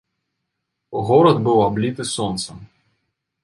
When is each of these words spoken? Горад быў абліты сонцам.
Горад 1.11 1.37
быў 1.49 1.57
абліты 1.69 2.03
сонцам. 2.15 2.57